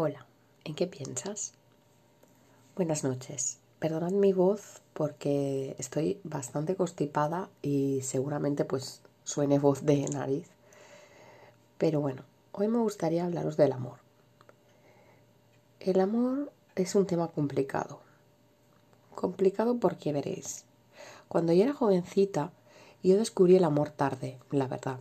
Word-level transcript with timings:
Hola, 0.00 0.26
¿en 0.62 0.76
qué 0.76 0.86
piensas? 0.86 1.54
Buenas 2.76 3.02
noches. 3.02 3.58
Perdonad 3.80 4.12
mi 4.12 4.32
voz 4.32 4.80
porque 4.92 5.74
estoy 5.80 6.20
bastante 6.22 6.76
constipada 6.76 7.48
y 7.62 8.02
seguramente 8.02 8.64
pues 8.64 9.02
suene 9.24 9.58
voz 9.58 9.84
de 9.84 10.06
nariz. 10.06 10.46
Pero 11.78 12.00
bueno, 12.00 12.22
hoy 12.52 12.68
me 12.68 12.78
gustaría 12.78 13.24
hablaros 13.24 13.56
del 13.56 13.72
amor. 13.72 13.96
El 15.80 15.98
amor 15.98 16.52
es 16.76 16.94
un 16.94 17.04
tema 17.04 17.26
complicado. 17.26 17.98
Complicado 19.16 19.80
porque 19.80 20.12
veréis. 20.12 20.64
Cuando 21.26 21.52
yo 21.52 21.64
era 21.64 21.74
jovencita, 21.74 22.52
yo 23.02 23.16
descubrí 23.16 23.56
el 23.56 23.64
amor 23.64 23.90
tarde, 23.90 24.38
la 24.52 24.68
verdad. 24.68 25.00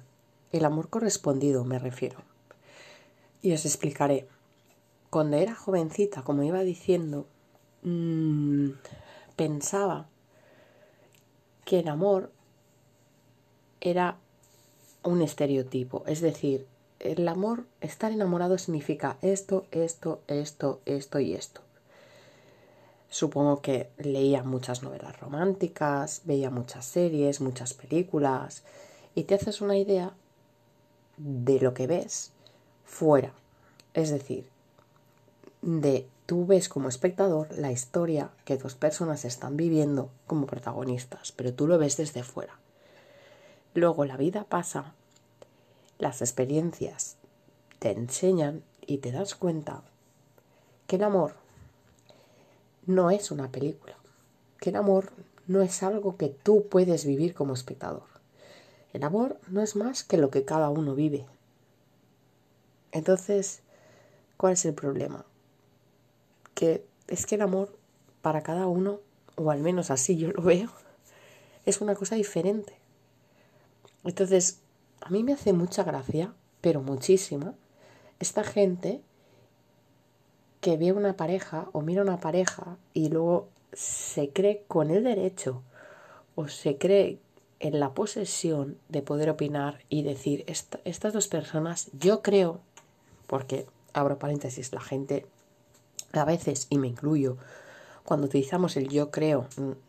El 0.52 0.66
amor 0.66 0.90
correspondido, 0.90 1.66
me 1.66 1.78
refiero. 1.78 2.18
Y 3.44 3.54
os 3.54 3.64
explicaré. 3.64 4.28
Cuando 5.10 5.38
era 5.38 5.56
jovencita, 5.56 6.24
como 6.24 6.44
iba 6.44 6.62
diciendo, 6.62 7.28
mmm, 7.84 8.72
pensaba 9.36 10.08
que 11.64 11.80
el 11.80 11.88
amor 11.88 12.32
era 13.82 14.18
un 15.04 15.22
estereotipo. 15.22 16.04
Es 16.08 16.22
decir, 16.22 16.68
el 17.00 17.28
amor, 17.28 17.66
estar 17.82 18.12
enamorado 18.12 18.58
significa 18.58 19.18
esto, 19.22 19.66
esto, 19.72 20.22
esto, 20.28 20.82
esto 20.86 21.20
y 21.20 21.34
esto. 21.34 21.62
Supongo 23.10 23.62
que 23.62 23.90
leía 23.98 24.44
muchas 24.44 24.84
novelas 24.84 25.20
románticas, 25.20 26.22
veía 26.26 26.50
muchas 26.50 26.86
series, 26.86 27.40
muchas 27.40 27.74
películas, 27.74 28.64
y 29.16 29.24
te 29.24 29.36
haces 29.36 29.62
una 29.62 29.78
idea 29.78 30.14
de 31.18 31.60
lo 31.60 31.74
que 31.74 31.88
ves 31.88 32.32
fuera. 32.84 33.32
Es 33.94 34.10
decir, 34.10 34.50
de 35.68 36.08
tú 36.26 36.46
ves 36.46 36.70
como 36.70 36.88
espectador 36.88 37.50
la 37.58 37.74
historia 37.74 38.32
que 38.46 38.56
dos 38.56 38.76
personas 38.76 39.26
están 39.26 39.58
viviendo 39.58 40.10
como 40.26 40.48
protagonistas, 40.48 41.34
pero 41.34 41.54
tú 41.54 41.68
lo 41.68 41.78
ves 41.78 41.98
desde 41.98 42.24
fuera. 42.24 42.58
Luego 43.74 44.06
la 44.06 44.16
vida 44.16 44.46
pasa, 44.46 44.94
las 46.00 46.22
experiencias 46.22 47.18
te 47.80 47.92
enseñan 47.92 48.64
y 48.86 49.00
te 49.00 49.12
das 49.12 49.36
cuenta 49.36 49.84
que 50.88 50.96
el 50.96 51.04
amor 51.04 51.34
no 52.86 53.12
es 53.12 53.30
una 53.30 53.52
película, 53.52 53.98
que 54.62 54.70
el 54.70 54.78
amor 54.78 55.12
no 55.48 55.62
es 55.62 55.84
algo 55.84 56.16
que 56.16 56.30
tú 56.30 56.68
puedes 56.70 57.06
vivir 57.06 57.34
como 57.34 57.54
espectador. 57.54 58.08
El 58.94 59.04
amor 59.04 59.38
no 59.50 59.62
es 59.62 59.76
más 59.76 60.06
que 60.06 60.18
lo 60.18 60.30
que 60.30 60.46
cada 60.46 60.70
uno 60.70 60.96
vive. 60.96 61.26
Entonces, 62.94 63.60
¿cuál 64.38 64.54
es 64.54 64.64
el 64.64 64.74
problema? 64.74 65.26
Que 66.58 66.84
es 67.08 67.28
que 67.28 67.36
el 67.36 67.44
amor 67.44 67.78
para 68.24 68.42
cada 68.42 68.66
uno, 68.66 69.00
o 69.36 69.52
al 69.52 69.62
menos 69.62 69.92
así 69.92 70.18
yo 70.18 70.32
lo 70.32 70.42
veo, 70.42 70.72
es 71.68 71.82
una 71.82 71.94
cosa 71.94 72.16
diferente. 72.16 72.74
Entonces, 74.04 74.62
a 75.02 75.12
mí 75.12 75.22
me 75.22 75.34
hace 75.34 75.54
mucha 75.54 75.84
gracia, 75.84 76.34
pero 76.62 76.82
muchísima, 76.82 77.54
esta 78.20 78.44
gente 78.44 79.02
que 80.62 80.78
ve 80.78 80.94
una 80.94 81.16
pareja 81.16 81.70
o 81.74 81.82
mira 81.82 82.02
una 82.02 82.20
pareja 82.20 82.78
y 82.96 83.10
luego 83.10 83.50
se 83.74 84.32
cree 84.32 84.64
con 84.68 84.90
el 84.90 85.04
derecho 85.04 85.62
o 86.34 86.48
se 86.48 86.80
cree 86.80 87.20
en 87.60 87.80
la 87.80 87.94
posesión 87.94 88.80
de 88.90 89.04
poder 89.04 89.30
opinar 89.30 89.84
y 89.90 90.02
decir 90.02 90.44
estas 90.48 91.14
dos 91.14 91.28
personas 91.28 91.90
yo 92.00 92.24
creo 92.24 92.62
porque 93.28 93.68
abro 93.94 94.18
paréntesis 94.18 94.74
la 94.74 94.82
gente 94.82 95.28
a 96.14 96.26
veces 96.26 96.68
y 96.70 96.78
me 96.78 96.88
incluyo 96.88 97.38
cuando 98.04 98.28
utilizamos 98.28 98.78
el 98.78 98.88
yo 98.88 99.12
creo 99.12 99.48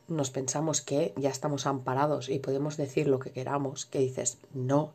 nos 0.08 0.30
pensamos 0.30 0.80
que 0.80 1.12
ya 1.16 1.30
estamos 1.30 1.66
amparados 1.66 2.28
y 2.28 2.38
podemos 2.38 2.76
decir 2.76 3.06
lo 3.06 3.18
que 3.20 3.30
queramos 3.30 3.86
que 3.86 4.00
dices 4.00 4.38
no 4.52 4.92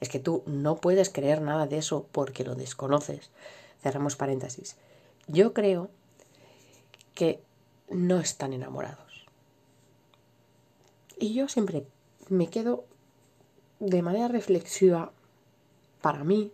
es 0.00 0.08
que 0.08 0.20
tú 0.20 0.42
no 0.46 0.76
puedes 0.76 1.10
creer 1.10 1.40
nada 1.42 1.66
de 1.66 1.78
eso 1.78 2.06
porque 2.12 2.44
lo 2.44 2.54
desconoces. 2.54 3.30
Cerramos 3.82 4.16
paréntesis. 4.16 4.76
Yo 5.26 5.52
creo 5.52 5.90
que 7.14 7.42
no 7.90 8.20
están 8.20 8.52
enamorados. 8.52 9.26
Y 11.18 11.34
yo 11.34 11.48
siempre 11.48 11.84
me 12.28 12.48
quedo 12.48 12.84
de 13.80 14.02
manera 14.02 14.28
reflexiva 14.28 15.12
para 16.00 16.22
mí 16.22 16.52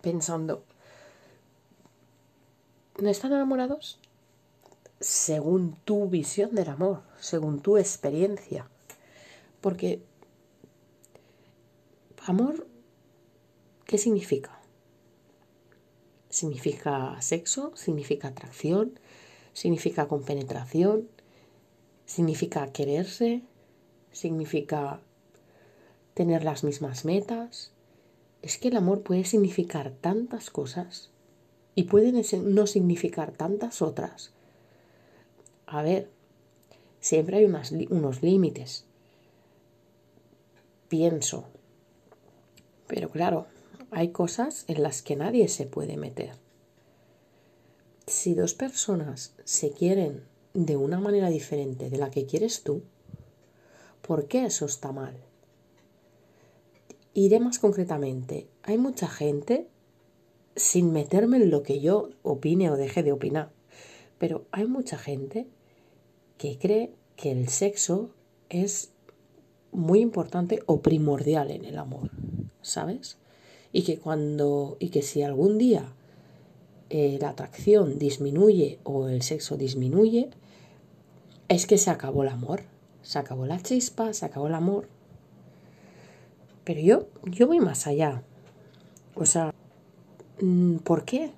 pensando, 0.00 0.62
¿no 3.00 3.08
están 3.08 3.32
enamorados? 3.32 3.98
Según 5.00 5.76
tu 5.84 6.08
visión 6.08 6.54
del 6.54 6.68
amor, 6.68 7.02
según 7.20 7.60
tu 7.60 7.78
experiencia. 7.78 8.68
Porque 9.60 10.02
amor, 12.26 12.66
¿qué 13.86 13.98
significa? 13.98 14.58
significa 16.28 17.20
sexo, 17.20 17.72
significa 17.74 18.28
atracción, 18.28 18.98
significa 19.52 20.08
compenetración, 20.08 21.08
significa 22.06 22.72
quererse, 22.72 23.42
significa 24.12 25.00
tener 26.14 26.44
las 26.44 26.64
mismas 26.64 27.04
metas. 27.04 27.72
Es 28.42 28.58
que 28.58 28.68
el 28.68 28.76
amor 28.76 29.02
puede 29.02 29.24
significar 29.24 29.90
tantas 29.90 30.50
cosas 30.50 31.10
y 31.78 31.84
puede 31.84 32.10
no 32.42 32.66
significar 32.66 33.30
tantas 33.30 33.82
otras. 33.82 34.32
A 35.64 35.80
ver, 35.84 36.10
siempre 36.98 37.36
hay 37.36 37.44
unos 37.44 38.20
límites. 38.20 38.84
Pienso. 40.88 41.44
Pero 42.88 43.10
claro, 43.10 43.46
hay 43.92 44.08
cosas 44.08 44.64
en 44.66 44.82
las 44.82 45.02
que 45.02 45.14
nadie 45.14 45.46
se 45.46 45.66
puede 45.66 45.96
meter. 45.96 46.32
Si 48.08 48.34
dos 48.34 48.54
personas 48.54 49.36
se 49.44 49.70
quieren 49.70 50.24
de 50.54 50.76
una 50.76 50.98
manera 50.98 51.28
diferente 51.28 51.90
de 51.90 51.98
la 51.98 52.10
que 52.10 52.26
quieres 52.26 52.64
tú, 52.64 52.82
¿por 54.02 54.26
qué 54.26 54.46
eso 54.46 54.66
está 54.66 54.90
mal? 54.90 55.14
Iré 57.14 57.38
más 57.38 57.60
concretamente. 57.60 58.48
Hay 58.64 58.78
mucha 58.78 59.06
gente, 59.06 59.68
sin 60.58 60.92
meterme 60.92 61.38
en 61.38 61.50
lo 61.50 61.62
que 61.62 61.80
yo 61.80 62.10
opine 62.22 62.70
o 62.70 62.76
deje 62.76 63.02
de 63.02 63.12
opinar, 63.12 63.50
pero 64.18 64.44
hay 64.50 64.66
mucha 64.66 64.98
gente 64.98 65.46
que 66.36 66.58
cree 66.58 66.92
que 67.16 67.32
el 67.32 67.48
sexo 67.48 68.10
es 68.48 68.92
muy 69.72 70.00
importante 70.00 70.62
o 70.66 70.80
primordial 70.80 71.50
en 71.50 71.64
el 71.64 71.78
amor, 71.78 72.10
¿sabes? 72.62 73.18
y 73.72 73.82
que 73.82 73.98
cuando 73.98 74.76
y 74.80 74.90
que 74.90 75.02
si 75.02 75.22
algún 75.22 75.58
día 75.58 75.92
eh, 76.90 77.18
la 77.20 77.30
atracción 77.30 77.98
disminuye 77.98 78.78
o 78.82 79.08
el 79.08 79.22
sexo 79.22 79.56
disminuye, 79.56 80.30
es 81.48 81.66
que 81.66 81.78
se 81.78 81.90
acabó 81.90 82.22
el 82.22 82.30
amor, 82.30 82.62
se 83.02 83.18
acabó 83.18 83.46
la 83.46 83.60
chispa, 83.60 84.12
se 84.14 84.24
acabó 84.24 84.46
el 84.46 84.54
amor. 84.54 84.88
Pero 86.64 86.80
yo, 86.80 87.08
yo 87.24 87.46
voy 87.46 87.60
más 87.60 87.86
allá. 87.86 88.22
O 89.14 89.26
sea, 89.26 89.54
¿por 90.84 91.04
qué? 91.04 91.30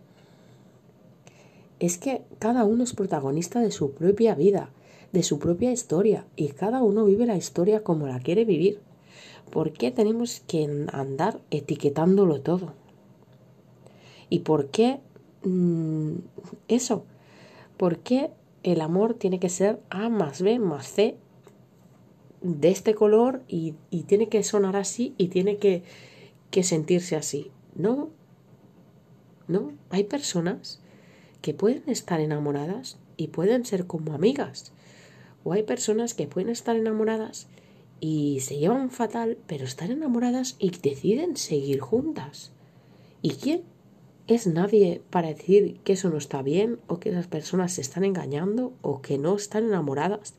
Es 1.78 1.98
que 1.98 2.22
cada 2.38 2.64
uno 2.64 2.84
es 2.84 2.92
protagonista 2.92 3.60
de 3.60 3.70
su 3.70 3.92
propia 3.92 4.34
vida, 4.34 4.70
de 5.12 5.22
su 5.22 5.38
propia 5.38 5.72
historia, 5.72 6.26
y 6.36 6.48
cada 6.48 6.82
uno 6.82 7.04
vive 7.04 7.26
la 7.26 7.36
historia 7.36 7.82
como 7.82 8.06
la 8.06 8.20
quiere 8.20 8.44
vivir. 8.44 8.80
¿Por 9.50 9.72
qué 9.72 9.90
tenemos 9.90 10.40
que 10.46 10.86
andar 10.92 11.40
etiquetándolo 11.50 12.40
todo? 12.40 12.74
¿Y 14.28 14.40
por 14.40 14.68
qué 14.68 15.00
mm, 15.42 16.12
eso? 16.68 17.04
¿Por 17.76 17.98
qué 17.98 18.30
el 18.62 18.80
amor 18.80 19.14
tiene 19.14 19.40
que 19.40 19.48
ser 19.48 19.80
A 19.90 20.08
más 20.08 20.42
B 20.42 20.58
más 20.58 20.86
C 20.86 21.16
de 22.42 22.70
este 22.70 22.94
color 22.94 23.42
y, 23.48 23.74
tiene 24.06 24.28
que 24.28 24.42
sonar 24.42 24.76
así 24.76 25.14
y 25.18 25.28
tiene 25.28 25.56
que, 25.56 25.82
que 26.50 26.62
sentirse 26.62 27.16
así? 27.16 27.50
No, 27.74 28.10
no, 29.50 29.72
hay 29.90 30.04
personas 30.04 30.80
que 31.42 31.54
pueden 31.54 31.82
estar 31.88 32.20
enamoradas 32.20 32.98
y 33.16 33.28
pueden 33.28 33.64
ser 33.64 33.86
como 33.86 34.14
amigas. 34.14 34.72
O 35.44 35.52
hay 35.52 35.62
personas 35.62 36.14
que 36.14 36.26
pueden 36.26 36.50
estar 36.50 36.76
enamoradas 36.76 37.48
y 38.00 38.40
se 38.40 38.58
llevan 38.58 38.90
fatal, 38.90 39.38
pero 39.46 39.64
están 39.64 39.90
enamoradas 39.90 40.56
y 40.58 40.70
deciden 40.70 41.36
seguir 41.36 41.80
juntas. 41.80 42.52
¿Y 43.22 43.32
quién 43.32 43.62
es 44.26 44.46
nadie 44.46 45.02
para 45.10 45.28
decir 45.28 45.80
que 45.84 45.94
eso 45.94 46.08
no 46.08 46.18
está 46.18 46.42
bien 46.42 46.78
o 46.86 46.98
que 46.98 47.12
las 47.12 47.26
personas 47.26 47.72
se 47.72 47.82
están 47.82 48.04
engañando 48.04 48.72
o 48.80 49.02
que 49.02 49.18
no 49.18 49.36
están 49.36 49.64
enamoradas? 49.64 50.34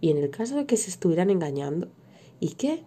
Y 0.00 0.10
en 0.10 0.18
el 0.18 0.30
caso 0.30 0.56
de 0.56 0.66
que 0.66 0.76
se 0.76 0.90
estuvieran 0.90 1.30
engañando, 1.30 1.88
¿y 2.40 2.54
qué? 2.54 2.84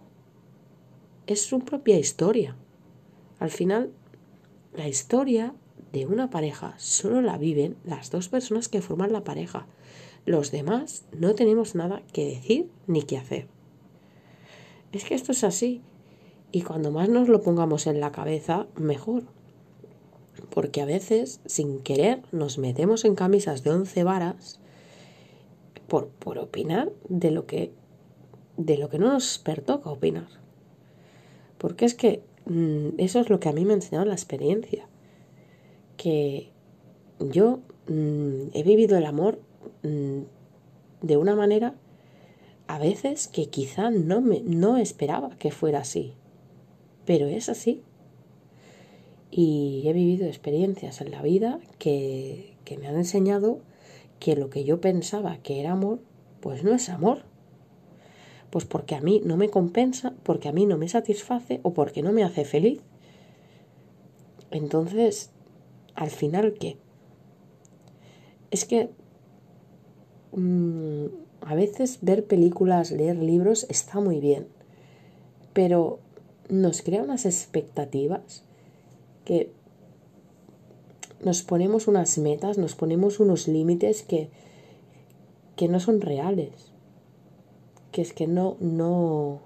Es 1.26 1.42
su 1.42 1.60
propia 1.60 1.98
historia. 1.98 2.56
Al 3.38 3.50
final, 3.50 3.90
la 4.74 4.88
historia 4.88 5.54
de 5.92 6.06
una 6.06 6.30
pareja 6.30 6.74
solo 6.78 7.20
la 7.20 7.38
viven 7.38 7.76
las 7.84 8.10
dos 8.10 8.28
personas 8.28 8.68
que 8.68 8.82
forman 8.82 9.12
la 9.12 9.24
pareja. 9.24 9.66
Los 10.24 10.50
demás 10.50 11.04
no 11.12 11.34
tenemos 11.34 11.74
nada 11.74 12.02
que 12.12 12.24
decir 12.24 12.70
ni 12.86 13.02
que 13.02 13.18
hacer. 13.18 13.46
Es 14.92 15.04
que 15.04 15.14
esto 15.14 15.32
es 15.32 15.44
así. 15.44 15.82
Y 16.50 16.62
cuando 16.62 16.90
más 16.90 17.08
nos 17.08 17.28
lo 17.28 17.42
pongamos 17.42 17.86
en 17.86 18.00
la 18.00 18.12
cabeza, 18.12 18.66
mejor. 18.76 19.24
Porque 20.50 20.80
a 20.80 20.86
veces, 20.86 21.40
sin 21.46 21.80
querer, 21.80 22.22
nos 22.30 22.58
metemos 22.58 23.04
en 23.04 23.14
camisas 23.14 23.62
de 23.62 23.70
once 23.70 24.04
varas 24.04 24.60
por, 25.88 26.08
por 26.08 26.38
opinar 26.38 26.90
de 27.08 27.30
lo 27.30 27.46
que 27.46 27.72
de 28.58 28.76
lo 28.76 28.90
que 28.90 28.98
no 28.98 29.12
nos 29.12 29.38
pertoca 29.38 29.90
opinar. 29.90 30.28
Porque 31.56 31.86
es 31.86 31.94
que 31.94 32.22
mm, 32.46 32.98
eso 32.98 33.20
es 33.20 33.30
lo 33.30 33.40
que 33.40 33.48
a 33.48 33.52
mí 33.52 33.64
me 33.64 33.72
ha 33.72 33.76
enseñado 33.76 34.04
la 34.04 34.12
experiencia 34.12 34.86
que 36.02 36.50
yo 37.20 37.60
mm, 37.86 38.48
he 38.54 38.64
vivido 38.64 38.98
el 38.98 39.06
amor 39.06 39.40
mm, 39.84 40.22
de 41.00 41.16
una 41.16 41.36
manera 41.36 41.76
a 42.66 42.78
veces 42.78 43.28
que 43.28 43.46
quizá 43.46 43.90
no, 43.90 44.20
me, 44.20 44.40
no 44.40 44.78
esperaba 44.78 45.36
que 45.38 45.52
fuera 45.52 45.80
así, 45.80 46.14
pero 47.04 47.28
es 47.28 47.48
así. 47.48 47.82
Y 49.30 49.84
he 49.86 49.92
vivido 49.92 50.26
experiencias 50.26 51.00
en 51.00 51.12
la 51.12 51.22
vida 51.22 51.60
que, 51.78 52.56
que 52.64 52.78
me 52.78 52.88
han 52.88 52.96
enseñado 52.96 53.60
que 54.18 54.34
lo 54.34 54.50
que 54.50 54.64
yo 54.64 54.80
pensaba 54.80 55.36
que 55.38 55.60
era 55.60 55.70
amor, 55.70 56.00
pues 56.40 56.64
no 56.64 56.74
es 56.74 56.88
amor. 56.88 57.22
Pues 58.50 58.64
porque 58.64 58.96
a 58.96 59.00
mí 59.00 59.22
no 59.24 59.36
me 59.36 59.50
compensa, 59.50 60.14
porque 60.24 60.48
a 60.48 60.52
mí 60.52 60.66
no 60.66 60.78
me 60.78 60.88
satisface 60.88 61.60
o 61.62 61.72
porque 61.72 62.02
no 62.02 62.12
me 62.12 62.24
hace 62.24 62.44
feliz. 62.44 62.80
Entonces, 64.50 65.30
al 65.94 66.10
final, 66.10 66.54
¿qué? 66.54 66.76
Es 68.50 68.64
que 68.64 68.90
mm, 70.32 71.06
a 71.42 71.54
veces 71.54 71.98
ver 72.02 72.24
películas, 72.24 72.90
leer 72.90 73.16
libros 73.16 73.66
está 73.68 74.00
muy 74.00 74.20
bien, 74.20 74.46
pero 75.52 75.98
nos 76.48 76.82
crea 76.82 77.02
unas 77.02 77.24
expectativas 77.24 78.44
que 79.24 79.50
nos 81.22 81.42
ponemos 81.42 81.86
unas 81.86 82.18
metas, 82.18 82.58
nos 82.58 82.74
ponemos 82.74 83.20
unos 83.20 83.46
límites 83.48 84.02
que, 84.02 84.28
que 85.56 85.68
no 85.68 85.80
son 85.80 86.00
reales. 86.00 86.72
Que 87.92 88.02
es 88.02 88.12
que 88.12 88.26
no, 88.26 88.56
no, 88.60 89.40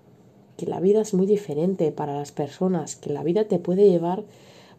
que 0.57 0.67
la 0.67 0.81
vida 0.81 1.01
es 1.01 1.15
muy 1.15 1.27
diferente 1.27 1.93
para 1.93 2.17
las 2.17 2.33
personas, 2.33 2.97
que 2.97 3.13
la 3.13 3.23
vida 3.23 3.45
te 3.45 3.59
puede 3.59 3.91
llevar 3.91 4.25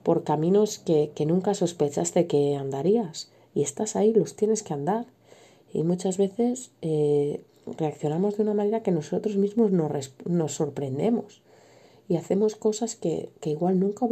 por 0.07 0.23
caminos 0.23 0.79
que, 0.79 1.11
nunca 1.27 1.53
sospechaste 1.53 2.27
que 2.27 2.55
andarías 2.55 3.29
y 3.53 3.61
estás 3.61 3.97
ahí, 3.97 4.13
los 4.13 4.37
tienes 4.37 4.63
que 4.63 4.73
andar. 4.73 5.05
Y 5.73 5.83
muchas 5.83 6.17
veces 6.17 6.71
eh, 6.81 7.43
reaccionamos 7.77 8.37
de 8.37 8.43
una 8.43 8.53
manera 8.53 8.83
que 8.83 8.91
nosotros 8.91 9.35
mismos 9.35 9.73
nos, 9.73 10.13
nos 10.23 10.53
sorprendemos 10.53 11.41
y 12.07 12.15
hacemos 12.15 12.55
cosas 12.55 12.95
que, 12.95 13.33
que 13.41 13.49
igual 13.49 13.81
nunca 13.81 14.05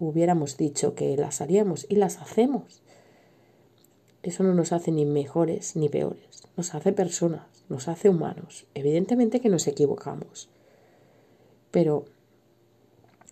hubiéramos 0.00 0.56
dicho 0.56 0.96
que 0.96 1.16
las 1.16 1.40
haríamos 1.40 1.86
y 1.88 1.94
las 1.94 2.20
hacemos. 2.20 2.82
Eso 4.24 4.42
no 4.42 4.52
nos 4.52 4.72
hace 4.72 4.90
ni 4.90 5.06
mejores 5.06 5.76
ni 5.76 5.88
peores, 5.88 6.42
nos 6.56 6.74
hace 6.74 6.92
personas, 6.92 7.46
nos 7.68 7.86
hace 7.86 8.08
humanos. 8.08 8.66
Evidentemente 8.74 9.38
que 9.38 9.48
nos 9.48 9.68
equivocamos, 9.68 10.48
pero 11.70 12.04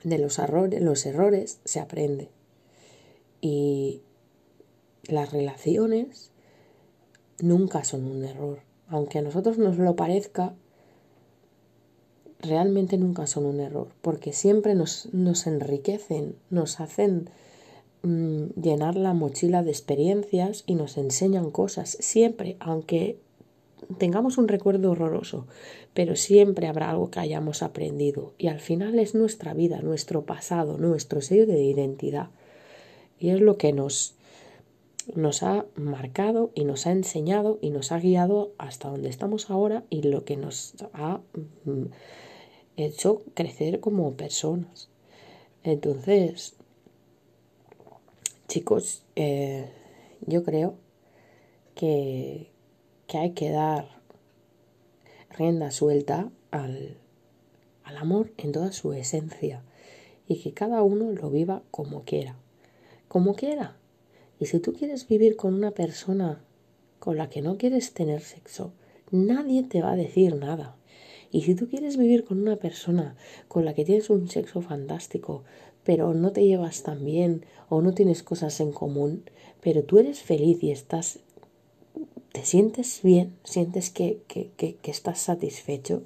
de 0.05 0.19
los, 0.19 0.39
errores, 0.39 0.81
los 0.81 1.05
errores 1.06 1.61
se 1.65 1.81
aprende. 1.81 2.29
Y 3.41 4.03
las 5.09 5.33
relaciones 5.33 6.31
nunca 7.41 7.85
son 7.85 8.05
un 8.05 8.25
error. 8.25 8.61
Aunque 8.89 9.19
a 9.19 9.23
nosotros 9.23 9.59
nos 9.59 9.79
lo 9.79 9.97
parezca, 9.97 10.55
realmente 12.41 12.99
nunca 12.99 13.27
son 13.27 13.47
un 13.47 13.61
error, 13.61 13.89
porque 14.03 14.33
siempre 14.33 14.75
nos, 14.75 15.09
nos 15.12 15.47
enriquecen, 15.47 16.37
nos 16.50 16.81
hacen 16.81 17.31
mm, 18.03 18.61
llenar 18.61 18.97
la 18.97 19.15
mochila 19.15 19.62
de 19.62 19.71
experiencias 19.71 20.65
y 20.67 20.75
nos 20.75 20.99
enseñan 20.99 21.50
cosas, 21.50 21.97
siempre, 22.00 22.57
aunque 22.61 23.19
tengamos 23.99 24.39
un 24.39 24.49
recuerdo 24.49 24.91
horroroso, 24.91 25.47
pero 25.93 26.17
siempre 26.17 26.67
habrá 26.67 26.91
algo 26.91 27.11
que 27.11 27.21
hayamos 27.21 27.63
aprendido 27.63 28.35
y 28.39 28.49
al 28.49 28.61
final 28.61 28.99
es 28.99 29.15
nuestra 29.15 29.55
vida, 29.55 29.81
nuestro 29.81 30.25
pasado, 30.25 30.79
nuestro 30.79 31.21
sello 31.21 31.47
de 31.47 31.63
identidad. 31.63 32.31
Y 33.19 33.31
es 33.31 33.41
lo 33.41 33.57
que 33.57 33.73
nos, 33.73 34.15
nos 35.15 35.43
ha 35.43 35.67
marcado 35.77 36.51
y 36.55 36.65
nos 36.65 36.87
ha 36.87 36.93
enseñado 36.93 37.59
y 37.63 37.71
nos 37.71 37.93
ha 37.93 37.99
guiado 37.99 38.53
hasta 38.59 38.89
donde 38.89 39.09
estamos 39.09 39.51
ahora 39.51 39.85
y 39.91 40.03
lo 40.03 40.25
que 40.25 40.37
nos 40.37 40.75
ha 40.93 41.21
mm, 41.65 41.85
hecho 42.77 43.23
crecer 43.35 43.81
como 43.81 44.13
personas. 44.15 44.89
Entonces, 45.63 46.55
chicos, 48.49 49.03
eh, 49.17 49.71
yo 50.27 50.45
creo 50.45 50.75
que, 51.75 52.51
que 53.06 53.19
hay 53.19 53.31
que 53.33 53.51
dar 53.51 53.89
rienda 55.31 55.71
suelta 55.71 56.31
al, 56.51 56.97
al 57.83 57.97
amor 57.97 58.33
en 58.39 58.53
toda 58.53 58.73
su 58.73 58.93
esencia 58.93 59.62
y 60.27 60.41
que 60.41 60.53
cada 60.53 60.83
uno 60.83 61.12
lo 61.12 61.31
viva 61.31 61.62
como 61.71 62.05
quiera, 62.05 62.37
como 63.09 63.35
quiera. 63.35 63.77
Y 64.41 64.47
si 64.47 64.59
tú 64.59 64.73
quieres 64.73 65.06
vivir 65.06 65.37
con 65.37 65.55
una 65.55 65.73
persona 65.73 66.43
con 66.99 67.17
la 67.17 67.29
que 67.29 67.43
no 67.43 67.59
quieres 67.59 67.93
tener 67.93 68.23
sexo, 68.23 68.73
nadie 69.11 69.62
te 69.62 69.83
va 69.83 69.93
a 69.93 69.97
decir 69.97 70.35
nada. 70.37 70.77
Y 71.31 71.43
si 71.43 71.55
tú 71.55 71.69
quieres 71.69 71.97
vivir 71.97 72.25
con 72.25 72.41
una 72.41 72.57
persona 72.57 73.17
con 73.49 73.65
la 73.65 73.75
que 73.75 73.85
tienes 73.85 74.09
un 74.09 74.29
sexo 74.29 74.62
fantástico, 74.62 75.45
pero 75.83 76.15
no 76.15 76.33
te 76.33 76.47
llevas 76.47 76.83
tan 76.83 77.05
bien 77.05 77.45
o 77.69 77.83
no 77.83 77.93
tienes 77.93 78.23
cosas 78.23 78.61
en 78.61 78.73
común, 78.73 79.25
pero 79.61 79.83
tú 79.83 79.99
eres 79.99 80.21
feliz 80.21 80.62
y 80.62 80.71
estás 80.71 81.21
te 82.35 82.45
sientes 82.45 82.99
bien, 83.05 83.39
sientes 83.45 83.91
que, 83.91 84.19
que, 84.27 84.51
que, 84.57 84.91
estás 84.91 85.21
satisfecho, 85.21 86.03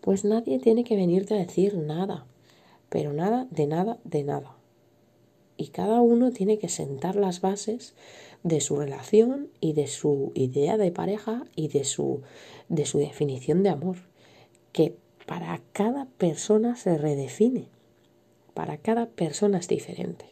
pues 0.00 0.24
nadie 0.24 0.60
tiene 0.60 0.84
que 0.84 0.94
venirte 0.94 1.34
a 1.34 1.38
decir 1.38 1.74
nada, 1.76 2.24
pero 2.88 3.12
nada, 3.12 3.48
de 3.50 3.66
nada, 3.66 3.98
de 4.04 4.22
nada. 4.22 4.54
Y 5.56 5.70
cada 5.70 6.00
uno 6.02 6.30
tiene 6.30 6.60
que 6.60 6.68
sentar 6.68 7.16
las 7.16 7.40
bases 7.40 7.94
de 8.44 8.60
su 8.60 8.76
relación 8.76 9.48
y 9.60 9.72
de 9.72 9.88
su 9.88 10.30
idea 10.36 10.76
de 10.76 10.92
pareja 10.92 11.42
y 11.56 11.66
de 11.66 11.82
su, 11.82 12.22
de 12.68 12.86
su 12.86 12.98
definición 12.98 13.64
de 13.64 13.70
amor, 13.70 13.96
que 14.70 14.94
para 15.26 15.60
cada 15.72 16.04
persona 16.04 16.76
se 16.76 16.96
redefine, 16.96 17.66
para 18.54 18.78
cada 18.78 19.06
persona 19.06 19.58
es 19.58 19.66
diferente. 19.66 20.26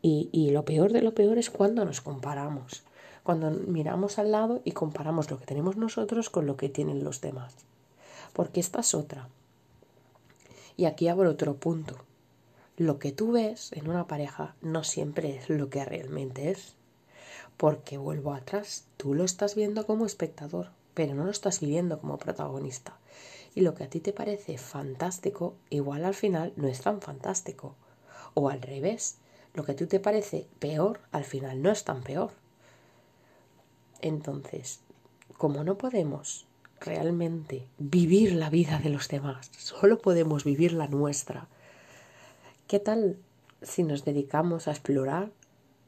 Y, 0.00 0.28
y 0.30 0.50
lo 0.50 0.64
peor 0.64 0.92
de 0.92 1.02
lo 1.02 1.12
peor 1.12 1.38
es 1.38 1.50
cuando 1.50 1.84
nos 1.84 2.00
comparamos 2.00 2.84
cuando 3.28 3.50
miramos 3.50 4.18
al 4.18 4.32
lado 4.32 4.62
y 4.64 4.72
comparamos 4.72 5.30
lo 5.30 5.38
que 5.38 5.44
tenemos 5.44 5.76
nosotros 5.76 6.30
con 6.30 6.46
lo 6.46 6.56
que 6.56 6.70
tienen 6.70 7.04
los 7.04 7.20
demás. 7.20 7.54
Porque 8.32 8.58
esta 8.58 8.80
es 8.80 8.94
otra. 8.94 9.28
Y 10.78 10.86
aquí 10.86 11.08
abro 11.08 11.28
otro 11.28 11.56
punto. 11.56 11.98
Lo 12.78 12.98
que 12.98 13.12
tú 13.12 13.32
ves 13.32 13.70
en 13.72 13.90
una 13.90 14.06
pareja 14.06 14.54
no 14.62 14.82
siempre 14.82 15.36
es 15.36 15.50
lo 15.50 15.68
que 15.68 15.84
realmente 15.84 16.50
es. 16.50 16.72
Porque 17.58 17.98
vuelvo 17.98 18.32
atrás, 18.32 18.86
tú 18.96 19.12
lo 19.12 19.24
estás 19.24 19.54
viendo 19.54 19.84
como 19.84 20.06
espectador, 20.06 20.70
pero 20.94 21.14
no 21.14 21.26
lo 21.26 21.30
estás 21.30 21.60
viviendo 21.60 22.00
como 22.00 22.16
protagonista. 22.16 22.96
Y 23.54 23.60
lo 23.60 23.74
que 23.74 23.84
a 23.84 23.90
ti 23.90 24.00
te 24.00 24.14
parece 24.14 24.56
fantástico, 24.56 25.54
igual 25.68 26.06
al 26.06 26.14
final 26.14 26.54
no 26.56 26.66
es 26.66 26.80
tan 26.80 27.02
fantástico. 27.02 27.74
O 28.32 28.48
al 28.48 28.62
revés, 28.62 29.18
lo 29.52 29.66
que 29.66 29.72
a 29.72 29.76
ti 29.76 29.84
te 29.84 30.00
parece 30.00 30.46
peor, 30.60 31.00
al 31.12 31.24
final 31.24 31.60
no 31.60 31.70
es 31.70 31.84
tan 31.84 32.02
peor. 32.02 32.32
Entonces, 34.00 34.80
como 35.36 35.64
no 35.64 35.78
podemos 35.78 36.46
realmente 36.80 37.66
vivir 37.78 38.34
la 38.34 38.50
vida 38.50 38.78
de 38.78 38.90
los 38.90 39.08
demás, 39.08 39.50
solo 39.56 39.98
podemos 39.98 40.44
vivir 40.44 40.72
la 40.72 40.86
nuestra, 40.86 41.48
¿qué 42.66 42.78
tal 42.78 43.16
si 43.62 43.82
nos 43.82 44.04
dedicamos 44.04 44.68
a 44.68 44.72
explorar 44.72 45.30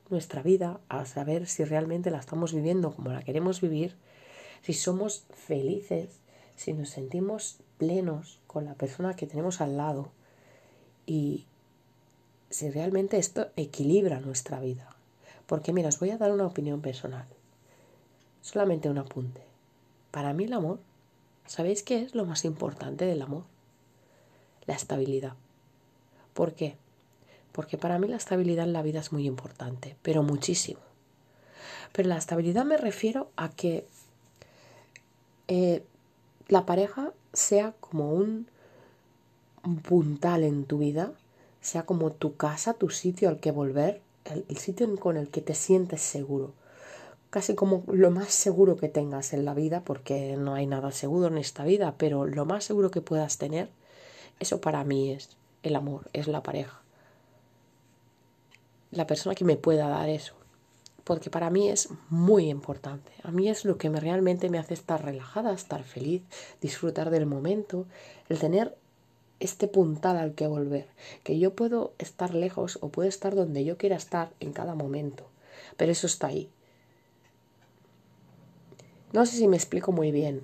nuestra 0.08 0.42
vida, 0.42 0.80
a 0.88 1.04
saber 1.06 1.46
si 1.46 1.64
realmente 1.64 2.10
la 2.10 2.18
estamos 2.18 2.52
viviendo 2.52 2.94
como 2.94 3.12
la 3.12 3.22
queremos 3.22 3.60
vivir, 3.60 3.94
si 4.62 4.72
somos 4.72 5.24
felices, 5.34 6.20
si 6.56 6.72
nos 6.72 6.90
sentimos 6.90 7.58
plenos 7.78 8.40
con 8.46 8.64
la 8.64 8.74
persona 8.74 9.14
que 9.14 9.26
tenemos 9.26 9.60
al 9.60 9.76
lado 9.76 10.10
y 11.06 11.46
si 12.50 12.70
realmente 12.70 13.18
esto 13.18 13.48
equilibra 13.56 14.20
nuestra 14.20 14.60
vida. 14.60 14.96
Porque 15.46 15.72
mira, 15.72 15.88
os 15.88 15.98
voy 15.98 16.10
a 16.10 16.18
dar 16.18 16.32
una 16.32 16.46
opinión 16.46 16.80
personal. 16.80 17.26
Solamente 18.42 18.88
un 18.88 18.98
apunte. 18.98 19.42
Para 20.10 20.32
mí 20.32 20.44
el 20.44 20.52
amor, 20.52 20.80
¿sabéis 21.46 21.82
qué 21.82 22.02
es 22.02 22.14
lo 22.14 22.24
más 22.24 22.44
importante 22.44 23.04
del 23.04 23.22
amor? 23.22 23.44
La 24.66 24.74
estabilidad. 24.74 25.34
¿Por 26.34 26.54
qué? 26.54 26.76
porque 27.52 27.78
para 27.78 27.98
mí 27.98 28.08
la 28.08 28.16
estabilidad 28.16 28.66
en 28.66 28.72
la 28.72 28.82
vida 28.82 29.00
es 29.00 29.12
muy 29.12 29.26
importante, 29.26 29.96
pero 30.02 30.22
muchísimo. 30.22 30.80
Pero 31.92 32.08
la 32.08 32.16
estabilidad 32.16 32.64
me 32.64 32.76
refiero 32.76 33.30
a 33.36 33.50
que 33.50 33.86
eh, 35.48 35.82
la 36.48 36.64
pareja 36.64 37.12
sea 37.32 37.74
como 37.80 38.12
un, 38.12 38.46
puntal 39.86 40.44
en 40.44 40.64
tu 40.64 40.78
vida, 40.78 41.12
sea 41.60 41.84
como 41.84 42.12
tu 42.12 42.36
casa, 42.36 42.74
tu 42.74 42.88
sitio 42.88 43.28
al 43.28 43.40
que 43.40 43.50
volver, 43.50 44.00
el 44.24 44.56
sitio 44.56 44.94
con 44.96 45.16
el 45.16 45.28
que 45.28 45.42
te 45.42 45.54
sientes 45.54 46.00
seguro 46.00 46.52
casi 47.30 47.54
como 47.54 47.84
lo 47.86 48.10
más 48.10 48.32
seguro 48.32 48.76
que 48.76 48.88
tengas 48.88 49.32
en 49.32 49.44
la 49.44 49.54
vida, 49.54 49.82
porque 49.84 50.36
no 50.36 50.54
hay 50.54 50.66
nada 50.66 50.90
seguro 50.90 51.28
en 51.28 51.38
esta 51.38 51.64
vida, 51.64 51.94
pero 51.96 52.26
lo 52.26 52.44
más 52.44 52.64
seguro 52.64 52.90
que 52.90 53.00
puedas 53.00 53.38
tener, 53.38 53.70
eso 54.40 54.60
para 54.60 54.84
mí 54.84 55.12
es 55.12 55.30
el 55.62 55.76
amor, 55.76 56.10
es 56.12 56.26
la 56.26 56.42
pareja. 56.42 56.82
La 58.90 59.06
persona 59.06 59.36
que 59.36 59.44
me 59.44 59.56
pueda 59.56 59.88
dar 59.88 60.08
eso, 60.08 60.34
porque 61.04 61.30
para 61.30 61.50
mí 61.50 61.68
es 61.68 61.88
muy 62.08 62.50
importante. 62.50 63.12
A 63.22 63.30
mí 63.30 63.48
es 63.48 63.64
lo 63.64 63.78
que 63.78 63.90
me, 63.90 64.00
realmente 64.00 64.50
me 64.50 64.58
hace 64.58 64.74
estar 64.74 65.04
relajada, 65.04 65.52
estar 65.52 65.84
feliz, 65.84 66.22
disfrutar 66.60 67.10
del 67.10 67.26
momento, 67.26 67.86
el 68.28 68.40
tener 68.40 68.76
este 69.38 69.68
puntal 69.68 70.16
al 70.18 70.34
que 70.34 70.46
volver, 70.46 70.88
que 71.22 71.38
yo 71.38 71.54
puedo 71.54 71.94
estar 71.98 72.34
lejos 72.34 72.78
o 72.82 72.88
puedo 72.90 73.08
estar 73.08 73.34
donde 73.34 73.64
yo 73.64 73.78
quiera 73.78 73.96
estar 73.96 74.32
en 74.38 74.52
cada 74.52 74.74
momento, 74.74 75.26
pero 75.76 75.92
eso 75.92 76.06
está 76.06 76.26
ahí, 76.26 76.50
no 79.12 79.26
sé 79.26 79.36
si 79.36 79.48
me 79.48 79.56
explico 79.56 79.92
muy 79.92 80.12
bien, 80.12 80.42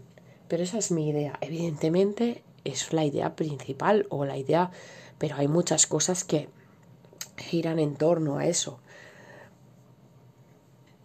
pero 0.49 0.63
esa 0.63 0.79
es 0.79 0.91
mi 0.91 1.09
idea. 1.09 1.39
Evidentemente 1.41 2.43
es 2.65 2.93
la 2.93 3.05
idea 3.05 3.37
principal 3.37 4.07
o 4.11 4.25
la 4.25 4.37
idea, 4.37 4.71
pero 5.19 5.37
hay 5.37 5.49
muchas 5.49 5.87
cosas 5.87 6.25
que 6.25 6.49
giran 7.37 7.79
en 7.79 7.97
torno 7.97 8.39
a 8.39 8.47
eso. 8.47 8.81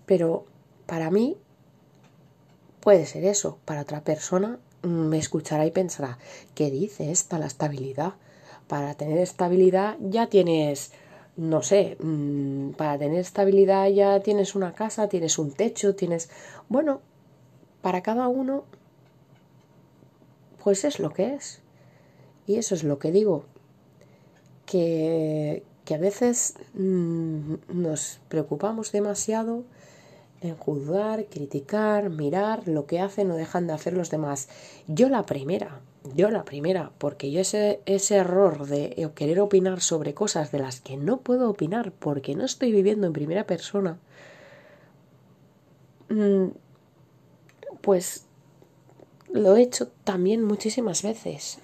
Pero 0.06 0.46
para 0.86 1.12
mí 1.12 1.38
puede 2.82 3.06
ser 3.06 3.24
eso, 3.25 3.60
para 3.65 3.82
otra 3.82 4.03
persona 4.03 4.60
me 4.84 5.18
escuchará 5.18 5.65
y 5.65 5.72
pensará, 5.72 6.18
¿qué 6.56 6.72
dice 6.72 7.12
esta 7.12 7.38
la 7.38 7.46
estabilidad? 7.46 8.15
Para 8.68 8.96
tener 8.96 9.20
estabilidad 9.20 9.98
ya 10.00 10.27
tienes, 10.27 10.91
no 11.38 11.62
sé, 11.62 11.98
mm, 12.00 12.72
para 12.72 12.98
tener 12.98 13.20
estabilidad 13.20 13.88
ya 13.89 14.20
tienes 14.22 14.56
una 14.56 14.74
casa, 14.74 15.08
tienes 15.08 15.38
un 15.38 15.51
techo, 15.51 15.96
tienes, 15.96 16.30
bueno, 16.68 17.01
para 17.81 18.01
cada 18.01 18.27
uno, 18.27 18.63
pues 20.63 20.83
es 20.85 21.00
lo 21.00 21.11
que 21.11 21.33
es. 21.33 21.61
Y 22.47 22.55
eso 22.55 22.75
es 22.75 22.83
lo 22.83 23.00
que 23.00 23.11
digo, 23.11 23.45
que, 24.65 25.63
que 25.85 25.95
a 25.95 25.97
veces 25.97 26.55
mm, 26.73 27.55
nos 27.69 28.19
preocupamos 28.29 28.91
demasiado 28.91 29.63
en 30.41 30.55
juzgar, 30.55 31.25
criticar, 31.25 32.09
mirar 32.09 32.67
lo 32.67 32.88
que 32.88 33.00
hacen 33.00 33.29
o 33.31 33.35
dejan 33.35 33.67
de 33.67 33.73
hacer 33.73 33.93
los 33.93 34.09
demás. 34.09 34.50
Yo 34.88 35.07
la 35.07 35.25
primera, 35.25 35.81
yo 36.15 36.31
la 36.31 36.43
primera, 36.43 36.91
porque 36.97 37.31
yo 37.31 37.41
ese, 37.41 37.79
ese 37.85 38.15
error 38.15 38.65
de 38.65 39.09
querer 39.15 39.39
opinar 39.39 39.81
sobre 39.81 40.13
cosas 40.13 40.51
de 40.51 40.59
las 40.59 40.81
que 40.81 40.97
no 40.97 41.17
puedo 41.17 41.50
opinar 41.50 41.91
porque 41.91 42.35
no 42.35 42.43
estoy 42.43 42.71
viviendo 42.71 43.05
en 43.05 43.13
primera 43.13 43.45
persona, 43.45 44.00
mm, 46.09 46.47
pues 47.81 48.25
lo 49.31 49.55
he 49.55 49.61
hecho 49.61 49.88
también 50.03 50.43
muchísimas 50.43 51.03
veces. 51.03 51.59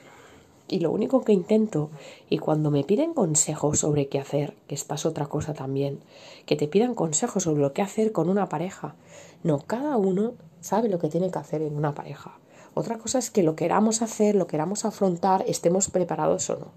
Y 0.70 0.80
lo 0.80 0.92
único 0.92 1.22
que 1.22 1.32
intento, 1.32 1.90
y 2.30 2.40
cuando 2.40 2.72
me 2.72 2.84
piden 2.84 3.14
consejos 3.14 3.80
sobre 3.80 4.10
qué 4.10 4.20
hacer, 4.20 4.56
que 4.68 4.76
es 4.76 5.06
otra 5.06 5.28
cosa 5.28 5.54
también, 5.54 6.00
que 6.46 6.58
te 6.58 6.68
pidan 6.68 6.94
consejos 6.94 7.44
sobre 7.44 7.62
lo 7.62 7.72
que 7.72 7.82
hacer 7.82 8.12
con 8.12 8.30
una 8.30 8.50
pareja. 8.50 8.96
No, 9.44 9.60
cada 9.60 9.96
uno 9.96 10.34
sabe 10.60 10.90
lo 10.90 11.00
que 11.00 11.08
tiene 11.08 11.32
que 11.32 11.40
hacer 11.40 11.62
en 11.62 11.78
una 11.78 11.96
pareja. 11.96 12.38
Otra 12.74 12.98
cosa 12.98 13.18
es 13.20 13.32
que 13.32 13.44
lo 13.44 13.56
queramos 13.56 14.02
hacer, 14.02 14.36
lo 14.36 14.48
queramos 14.48 14.84
afrontar, 14.84 15.46
estemos 15.48 15.90
preparados 15.90 16.50
o 16.50 16.58
no. 16.58 16.68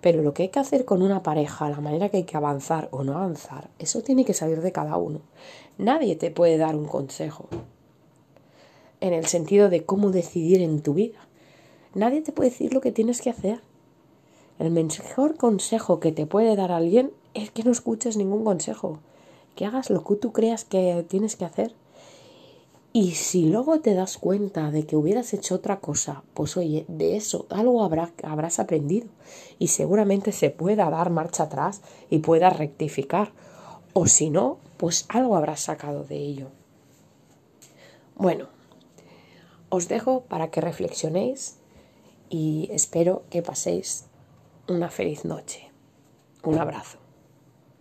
Pero 0.00 0.22
lo 0.22 0.34
que 0.34 0.44
hay 0.44 0.48
que 0.48 0.58
hacer 0.58 0.84
con 0.84 1.00
una 1.00 1.22
pareja, 1.22 1.70
la 1.70 1.80
manera 1.80 2.08
que 2.08 2.18
hay 2.18 2.24
que 2.24 2.36
avanzar 2.36 2.88
o 2.90 3.04
no 3.04 3.14
avanzar, 3.14 3.70
eso 3.78 4.02
tiene 4.02 4.24
que 4.24 4.34
salir 4.34 4.60
de 4.60 4.72
cada 4.72 4.96
uno. 4.96 5.20
Nadie 5.78 6.16
te 6.16 6.32
puede 6.32 6.58
dar 6.58 6.74
un 6.74 6.86
consejo 6.86 7.48
en 9.02 9.12
el 9.12 9.26
sentido 9.26 9.68
de 9.68 9.84
cómo 9.84 10.12
decidir 10.12 10.62
en 10.62 10.80
tu 10.80 10.94
vida. 10.94 11.18
Nadie 11.92 12.22
te 12.22 12.30
puede 12.30 12.50
decir 12.50 12.72
lo 12.72 12.80
que 12.80 12.92
tienes 12.92 13.20
que 13.20 13.30
hacer. 13.30 13.60
El 14.60 14.70
mejor 14.70 15.36
consejo 15.36 15.98
que 15.98 16.12
te 16.12 16.24
puede 16.24 16.54
dar 16.54 16.70
alguien 16.70 17.10
es 17.34 17.50
que 17.50 17.64
no 17.64 17.72
escuches 17.72 18.16
ningún 18.16 18.44
consejo, 18.44 19.00
que 19.56 19.66
hagas 19.66 19.90
lo 19.90 20.04
que 20.04 20.14
tú 20.14 20.32
creas 20.32 20.64
que 20.64 21.04
tienes 21.08 21.34
que 21.34 21.44
hacer. 21.44 21.74
Y 22.92 23.12
si 23.12 23.46
luego 23.46 23.80
te 23.80 23.94
das 23.94 24.18
cuenta 24.18 24.70
de 24.70 24.86
que 24.86 24.94
hubieras 24.94 25.34
hecho 25.34 25.56
otra 25.56 25.80
cosa, 25.80 26.22
pues 26.32 26.56
oye, 26.56 26.84
de 26.86 27.16
eso 27.16 27.46
algo 27.50 27.82
habrá, 27.82 28.12
habrás 28.22 28.60
aprendido 28.60 29.08
y 29.58 29.68
seguramente 29.68 30.30
se 30.30 30.50
pueda 30.50 30.88
dar 30.90 31.10
marcha 31.10 31.44
atrás 31.44 31.82
y 32.08 32.18
puedas 32.18 32.56
rectificar. 32.56 33.32
O 33.94 34.06
si 34.06 34.30
no, 34.30 34.58
pues 34.76 35.06
algo 35.08 35.34
habrás 35.34 35.60
sacado 35.60 36.04
de 36.04 36.18
ello. 36.18 36.46
Bueno, 38.14 38.51
os 39.72 39.88
dejo 39.88 40.24
para 40.28 40.50
que 40.50 40.60
reflexionéis 40.60 41.56
y 42.28 42.68
espero 42.70 43.24
que 43.30 43.40
paséis 43.40 44.04
una 44.68 44.90
feliz 44.90 45.24
noche. 45.24 45.70
Un 46.44 46.58
abrazo. 46.58 47.01